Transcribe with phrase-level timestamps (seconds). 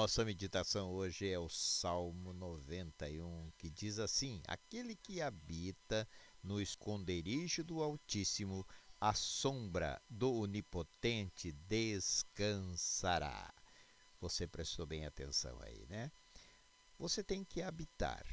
[0.00, 6.08] Nossa meditação hoje é o Salmo 91, que diz assim: Aquele que habita
[6.40, 8.64] no esconderijo do Altíssimo,
[9.00, 13.52] a sombra do Onipotente descansará.
[14.20, 16.12] Você prestou bem atenção aí, né?
[16.96, 18.24] Você tem que habitar.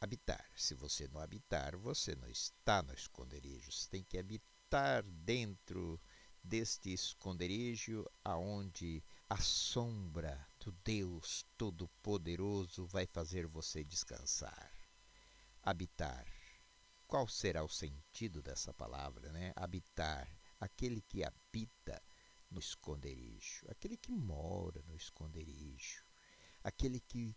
[0.00, 0.48] Habitar.
[0.54, 3.72] Se você não habitar, você não está no esconderijo.
[3.72, 6.00] Você tem que habitar dentro
[6.44, 10.46] deste esconderijo aonde a sombra
[10.84, 14.72] Deus Todo-Poderoso vai fazer você descansar.
[15.62, 16.26] Habitar.
[17.06, 19.52] Qual será o sentido dessa palavra, né?
[19.56, 20.28] Habitar.
[20.60, 22.02] Aquele que habita
[22.50, 26.04] no esconderijo, aquele que mora no esconderijo,
[26.64, 27.36] aquele que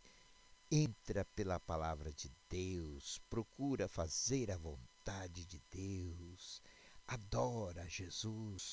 [0.72, 6.62] entra pela palavra de Deus, procura fazer a vontade de Deus,
[7.06, 8.64] adora Jesus,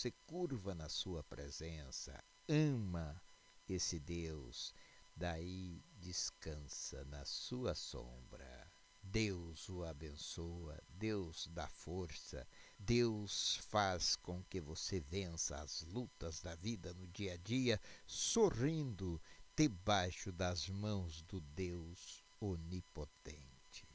[0.00, 3.20] se curva na sua presença, ama
[3.72, 4.74] esse Deus,
[5.14, 8.70] daí descansa na sua sombra.
[9.02, 12.46] Deus o abençoa, Deus dá força,
[12.78, 19.20] Deus faz com que você vença as lutas da vida no dia a dia, sorrindo
[19.56, 23.86] debaixo das mãos do Deus onipotente.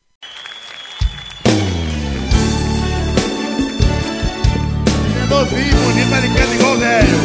[5.22, 7.18] É novinho, bonito, igual velho.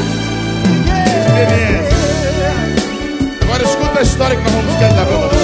[1.27, 1.90] Experiência.
[4.01, 5.37] A história que nós vamos cantar pra você.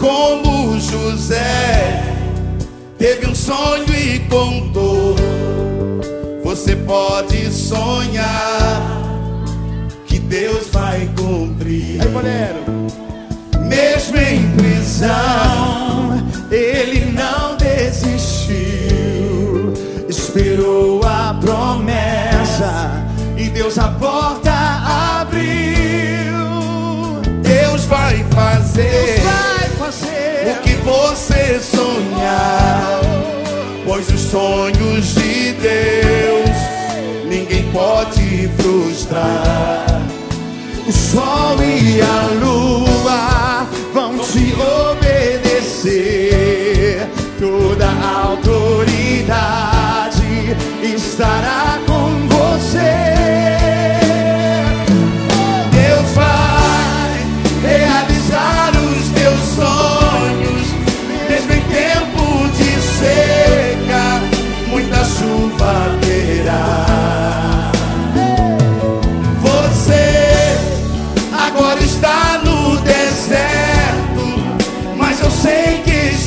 [0.00, 2.02] Como José
[2.98, 5.14] teve um sonho e contou.
[6.42, 8.82] Você pode sonhar
[10.08, 12.02] que Deus vai cumprir.
[12.02, 12.56] Aí, mulher.
[13.68, 15.43] Mesmo em prisão,
[23.84, 24.52] Deus a porta
[25.20, 25.34] abriu.
[27.42, 30.48] Deus vai fazer, Vai fazer.
[30.50, 33.00] o que você sonhar,
[33.84, 36.50] pois os sonhos de Deus
[37.28, 40.00] ninguém pode frustrar.
[40.86, 44.54] O sol e a lua vão te
[44.92, 46.16] obedecer.
[47.38, 47.86] Toda
[48.30, 49.04] autoridade
[50.82, 51.83] estará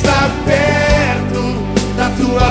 [0.08, 1.42] está perto
[1.94, 2.47] da tua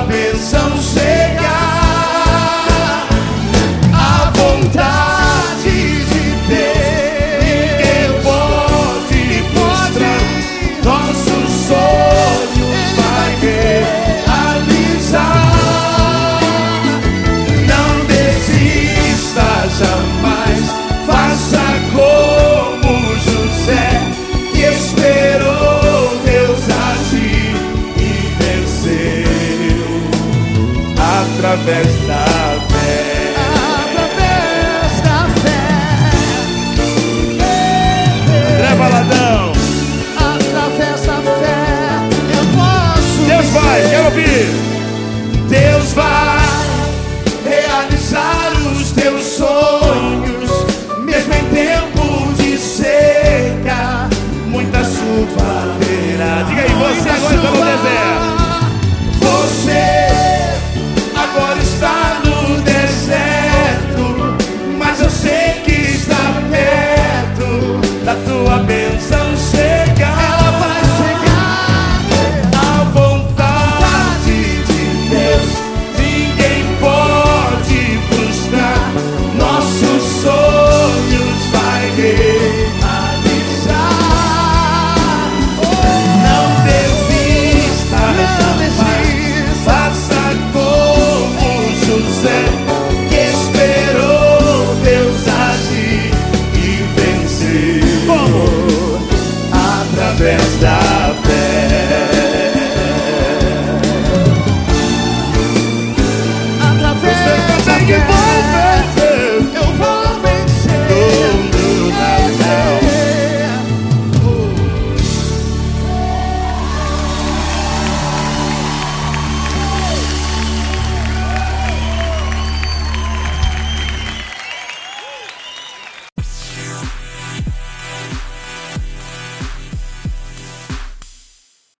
[31.48, 32.37] A festa.